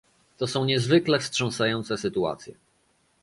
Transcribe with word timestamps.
To 0.37 0.47
są 0.47 0.65
niezwykle 0.65 1.19
wstrząsające 1.19 1.97
sytuacje 1.97 2.55